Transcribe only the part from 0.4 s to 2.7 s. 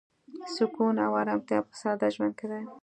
سکون او ارامتیا په ساده ژوند کې ده.